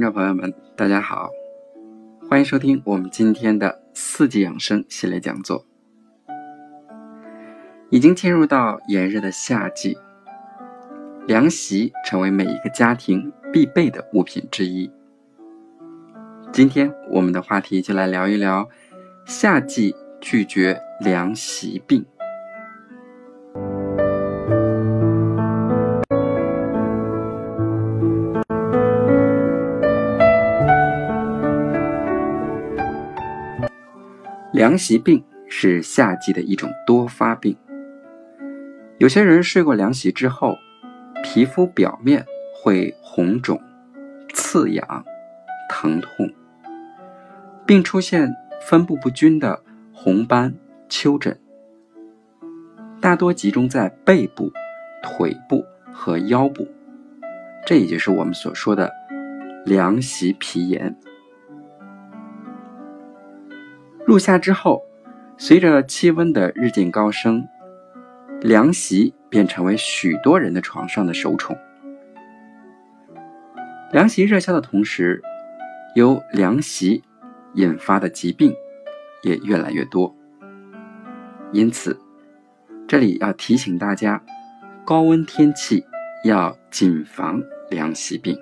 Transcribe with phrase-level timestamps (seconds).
[0.00, 1.28] 的听众朋友们，大家好，
[2.26, 5.66] 欢迎收听我们今天的四季养生系列讲座。
[7.90, 9.98] 已经进入到炎热的夏季，
[11.26, 14.90] 凉席成为每一个家庭必备的物品之一。
[16.50, 18.66] 今天我们的话题就来聊一聊
[19.26, 22.06] 夏季拒绝凉席病。
[34.60, 37.56] 凉席病是夏季的一种多发病。
[38.98, 40.54] 有些人睡过凉席之后，
[41.22, 43.58] 皮肤表面会红肿、
[44.34, 45.02] 刺痒、
[45.70, 46.30] 疼痛，
[47.64, 49.62] 并出现分布不均的
[49.94, 50.54] 红斑、
[50.90, 51.40] 丘疹，
[53.00, 54.52] 大多集中在背部、
[55.02, 56.68] 腿部和腰部，
[57.64, 58.92] 这也就是我们所说的
[59.64, 60.94] 凉席皮炎。
[64.06, 64.82] 入夏之后，
[65.36, 67.46] 随着气温的日渐高升，
[68.40, 71.56] 凉席便成为许多人的床上的首宠。
[73.92, 75.22] 凉席热销的同时，
[75.94, 77.02] 由凉席
[77.54, 78.52] 引发的疾病
[79.22, 80.14] 也越来越多。
[81.52, 81.98] 因此，
[82.88, 84.22] 这里要提醒大家，
[84.84, 85.84] 高温天气
[86.24, 88.36] 要谨防凉席病。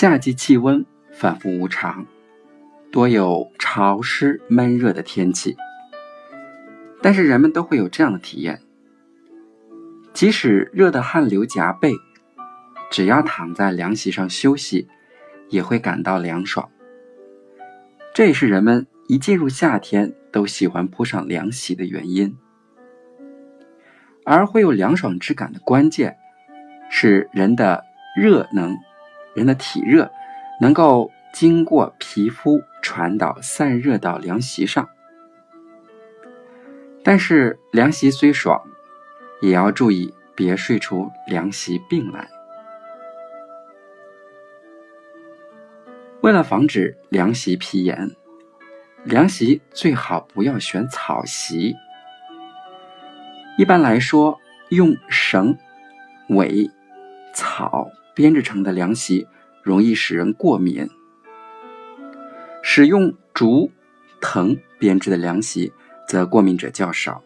[0.00, 2.06] 夏季气温反复无常，
[2.90, 5.54] 多有潮湿闷热的天气。
[7.02, 8.62] 但是人们都会有这样的体验：
[10.14, 11.92] 即使热得汗流浃背，
[12.90, 14.88] 只要躺在凉席上休息，
[15.50, 16.70] 也会感到凉爽。
[18.14, 22.34] 这也是人们一进入夏天都喜欢铺上凉席的原因。
[24.24, 26.16] 而会有凉爽之感的关键，
[26.90, 27.84] 是人的
[28.16, 28.78] 热能。
[29.34, 30.10] 人的体热
[30.60, 34.88] 能够经过皮肤传导散热到凉席上，
[37.04, 38.60] 但是凉席虽爽，
[39.40, 42.28] 也要注意别睡出凉席病来。
[46.22, 48.10] 为了防止凉席皮炎，
[49.04, 51.74] 凉席最好不要选草席。
[53.56, 54.38] 一般来说，
[54.70, 55.56] 用绳、
[56.28, 56.70] 苇、
[57.34, 57.88] 草。
[58.14, 59.26] 编制成的凉席
[59.62, 60.88] 容易使人过敏，
[62.62, 63.70] 使用竹、
[64.20, 65.72] 藤编制的凉席
[66.08, 67.22] 则过敏者较少，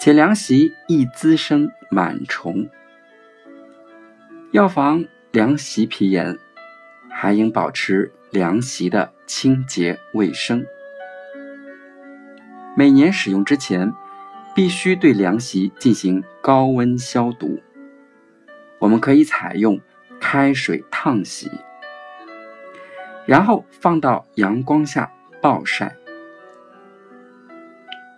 [0.00, 2.68] 且凉席易滋生螨虫。
[4.52, 6.38] 要防凉席皮炎，
[7.10, 10.64] 还应保持凉席的清洁卫生。
[12.76, 13.92] 每年使用之前，
[14.54, 17.60] 必须对凉席进行高温消毒。
[18.78, 19.80] 我们可以采用
[20.20, 21.50] 开水烫洗，
[23.24, 25.10] 然后放到阳光下
[25.40, 25.96] 暴晒，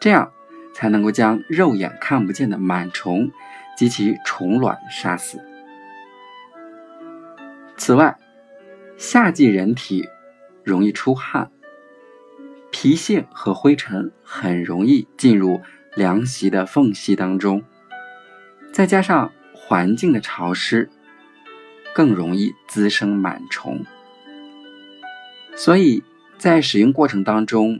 [0.00, 0.32] 这样
[0.74, 3.30] 才能够将肉眼看不见的螨虫
[3.76, 5.40] 及其虫卵杀死。
[7.76, 8.16] 此外，
[8.96, 10.08] 夏季人体
[10.64, 11.50] 容易出汗，
[12.72, 15.60] 皮屑和灰尘很容易进入
[15.94, 17.62] 凉席的缝隙当中，
[18.72, 19.32] 再加上。
[19.70, 20.90] 环境的潮湿
[21.94, 23.86] 更容易滋生螨虫，
[25.54, 26.02] 所以
[26.36, 27.78] 在使用过程当中，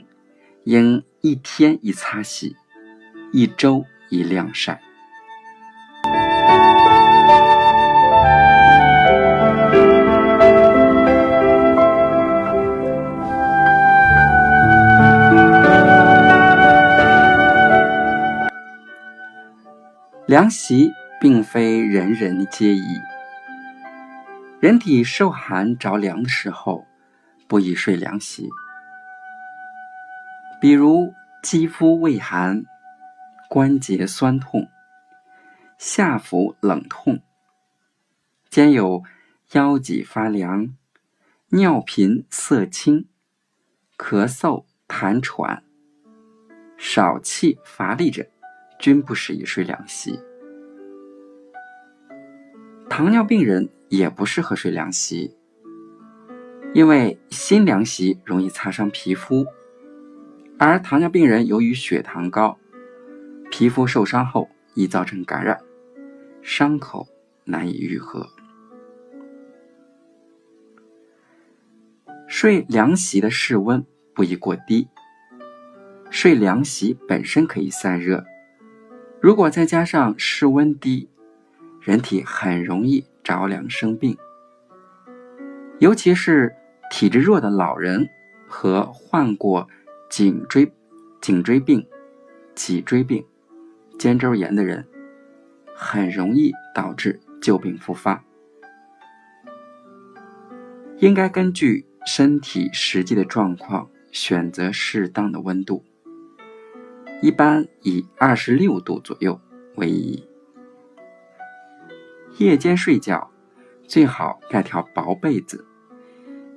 [0.63, 2.55] 应一天一擦洗，
[3.33, 4.81] 一周一晾晒。
[20.29, 20.93] 凉席。
[21.21, 22.99] 并非人人皆宜。
[24.59, 26.87] 人体受寒着凉的时候，
[27.47, 28.49] 不宜睡凉席。
[30.61, 31.13] 比如
[31.43, 32.65] 肌肤畏寒、
[33.49, 34.69] 关节酸痛、
[35.79, 37.21] 下腹冷痛、
[38.49, 39.03] 兼有
[39.53, 40.75] 腰脊发凉、
[41.49, 43.09] 尿频色青、
[43.97, 45.63] 咳嗽痰喘、
[46.77, 48.27] 少气乏力者，
[48.79, 50.19] 均不适宜睡凉席。
[52.91, 55.33] 糖尿病人也不适合睡凉席。
[56.75, 59.47] 因为新凉席容易擦伤皮肤。
[60.59, 62.59] 而糖尿病人由于血糖高
[63.51, 65.59] 皮肤受伤后易造成感染
[66.43, 67.07] 伤口
[67.45, 68.29] 难以愈合。
[72.27, 74.89] 睡凉席的室温不宜过低。
[76.11, 78.25] 睡凉席本身可以散热
[79.21, 81.09] 如果再加上室温低
[81.81, 84.17] 人体很容易着凉生病。
[85.79, 86.55] 尤其是
[86.91, 88.09] 体质弱的老人
[88.47, 89.69] 和患过
[90.11, 90.71] 颈椎、
[91.21, 91.87] 颈椎病、
[92.55, 93.25] 脊椎病、
[93.99, 94.87] 肩周炎的人，
[95.75, 98.23] 很容易导致旧病复发。
[100.99, 105.83] 应该根据身体实际的状况选择适当的温度。
[107.23, 109.41] 一般以二十六度左右
[109.77, 110.30] 为宜。
[112.41, 113.31] 夜间睡觉
[113.87, 115.63] 最好盖条薄被子，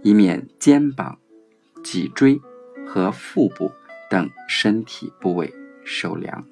[0.01, 1.19] 以免肩膀、
[1.83, 2.39] 脊椎
[2.87, 3.69] 和腹部
[4.09, 5.53] 等身体部位
[5.83, 6.45] 受凉。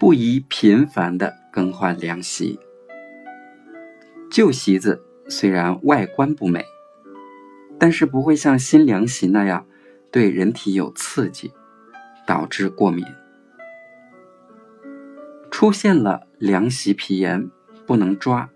[0.00, 2.58] 不宜频繁的更换凉席。
[4.34, 6.66] 旧席子虽然外观不美，
[7.78, 9.64] 但是不会像新凉席那样
[10.10, 11.52] 对人体有刺激，
[12.26, 13.06] 导致过敏。
[15.52, 17.48] 出现了凉席皮炎，
[17.86, 18.50] 不能抓。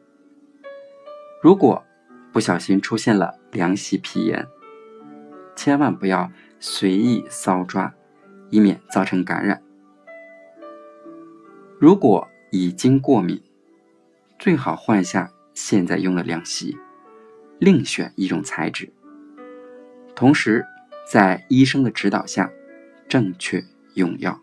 [1.40, 1.84] 如果
[2.32, 4.48] 不小心出现了凉席皮炎，
[5.54, 7.94] 千万不要随意搔抓，
[8.50, 9.62] 以免造成感染。
[11.78, 13.40] 如果已经过敏，
[14.40, 15.30] 最好换下
[15.60, 16.78] 现在用的凉席，
[17.58, 18.92] 另选一种材质。
[20.14, 20.64] 同时，
[21.10, 22.48] 在医生的指导下，
[23.08, 23.64] 正确
[23.94, 24.40] 用药。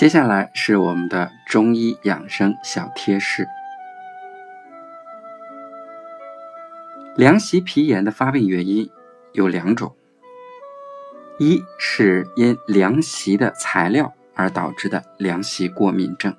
[0.00, 3.46] 接下来是我们的中医养生小贴士。
[7.14, 8.88] 凉席皮炎的发病原因
[9.34, 9.94] 有两种：
[11.38, 16.32] 一是因凉席的材料而导致的凉席过敏症；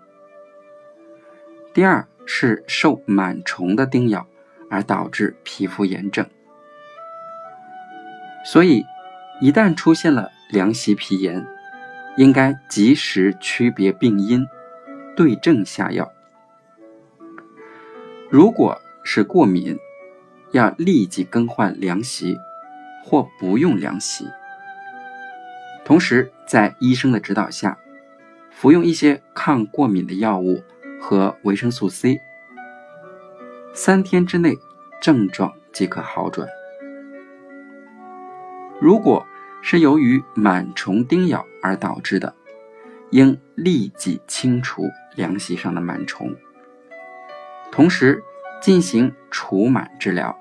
[1.71, 4.25] 第二是受螨虫的叮咬
[4.71, 6.27] 而导致皮肤炎症。
[8.43, 8.83] 所以，
[9.39, 11.45] 一旦出现了凉席皮炎，
[12.17, 14.45] 应该及时区别病因，
[15.15, 16.11] 对症下药。
[18.29, 19.77] 如果是过敏，
[20.51, 22.37] 要立即更换凉席，
[23.03, 24.25] 或不用凉席。
[25.83, 27.77] 同时，在医生的指导下，
[28.51, 30.61] 服用一些抗过敏的药物
[31.01, 32.19] 和维生素 C，
[33.73, 34.57] 三天之内
[35.01, 36.47] 症状即可好转。
[38.79, 39.25] 如果
[39.61, 42.35] 是由于螨虫叮咬而导致的，
[43.11, 44.83] 应立即清除
[45.15, 46.35] 凉席上的螨虫，
[47.71, 48.23] 同时
[48.61, 50.37] 进行除螨治疗。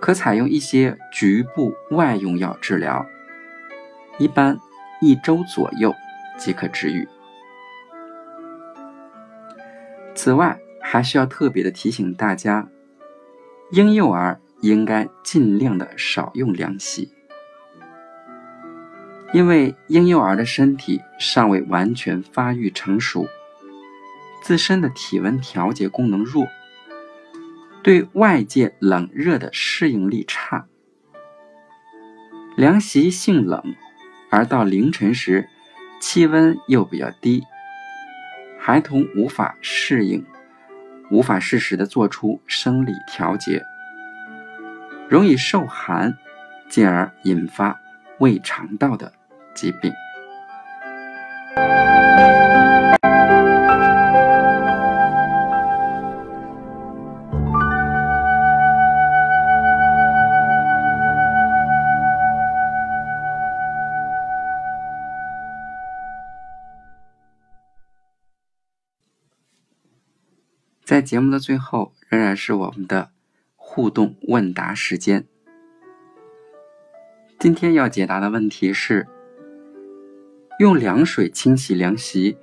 [0.00, 3.04] 可采用一些局部外用药治疗，
[4.18, 4.56] 一般
[5.00, 5.92] 一周左右
[6.38, 7.08] 即可治愈。
[10.14, 12.68] 此外，还需要特别的提醒大家，
[13.72, 17.15] 婴幼儿应该尽量的少用凉席。
[19.32, 23.26] 因为婴幼儿的身体尚未完全发育成熟，
[24.42, 26.46] 自身的体温调节功能弱，
[27.82, 30.66] 对外界冷热的适应力差。
[32.56, 33.74] 凉席性冷，
[34.30, 35.48] 而到凌晨时
[36.00, 37.42] 气温又比较低，
[38.58, 40.24] 孩童无法适应，
[41.10, 43.62] 无法适时的做出生理调节，
[45.10, 46.16] 容易受寒，
[46.70, 47.78] 进而引发
[48.18, 49.12] 胃肠道的。
[49.56, 49.90] 疾病。
[70.84, 73.10] 在节目的最后，仍然是我们的
[73.56, 75.26] 互动问答时间。
[77.46, 79.06] 今天要解答的问题是。
[80.58, 82.36] 用凉水清洗凉席，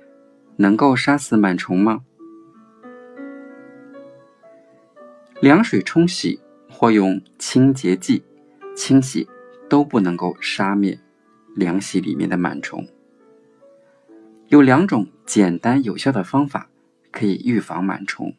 [0.56, 2.00] 能够杀死螨虫吗？
[5.42, 8.24] 凉水冲洗或用清洁剂
[8.74, 9.28] 清洗
[9.68, 10.98] 都不能够杀灭
[11.54, 12.88] 凉席里面的螨虫。
[14.48, 16.70] 有两种简单有效的方法
[17.10, 18.34] 可以预防螨虫：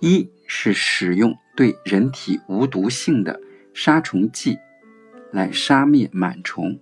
[0.00, 3.38] 一是使用对人体无毒性的
[3.74, 4.58] 杀虫剂
[5.30, 6.78] 来杀灭螨虫，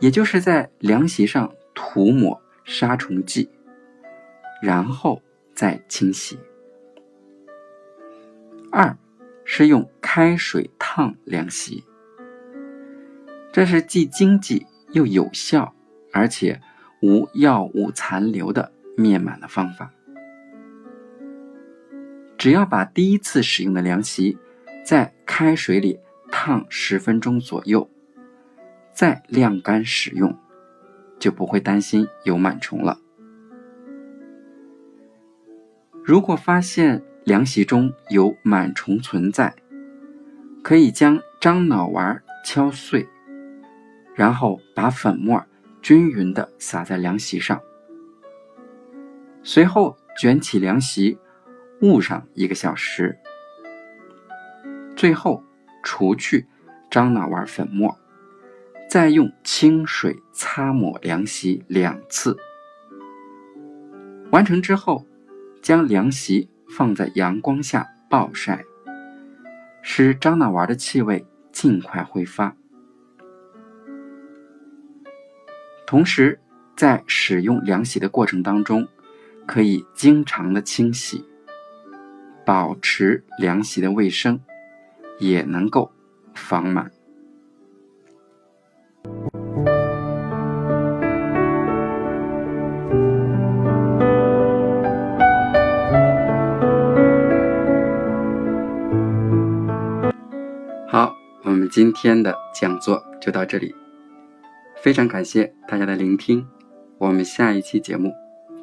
[0.00, 3.48] 也就是在凉席上涂抹杀虫剂，
[4.62, 5.20] 然后
[5.54, 6.38] 再清洗。
[8.70, 8.96] 二
[9.44, 11.82] 是用开水烫凉席，
[13.52, 15.74] 这是既经济又有效，
[16.12, 16.60] 而且
[17.02, 19.90] 无药物残留的灭螨的方法。
[22.38, 24.38] 只要把第一次使用的凉席
[24.84, 25.98] 在开水里
[26.30, 27.88] 烫十分钟左右，
[28.92, 30.36] 再晾干使用，
[31.18, 32.98] 就不会担心有螨虫了。
[36.02, 39.54] 如果发现凉席中有螨虫存在，
[40.62, 43.06] 可以将樟脑丸敲碎，
[44.14, 45.44] 然后把粉末
[45.82, 47.60] 均匀的撒在凉席上，
[49.42, 51.18] 随后卷起凉席。
[51.82, 53.18] 捂上一个小时，
[55.00, 55.42] 最后
[55.82, 56.46] 除去
[56.90, 57.96] 樟脑丸粉末，
[58.86, 62.36] 再用清水擦抹凉席两次。
[64.30, 65.06] 完成之后，
[65.62, 68.62] 将凉席放在阳光下暴晒，
[69.80, 72.54] 使樟脑丸的气味尽快挥发。
[75.86, 76.38] 同时，
[76.76, 78.86] 在使用凉席的过程当中，
[79.46, 81.24] 可以经常的清洗。
[82.44, 84.38] 保持凉席的卫生，
[85.20, 85.92] 也能够
[86.34, 86.88] 防螨。
[100.88, 103.72] 好，我们今天的讲座就到这里，
[104.82, 106.44] 非常感谢大家的聆听，
[106.98, 108.12] 我们下一期节目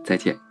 [0.03, 0.46] 再见。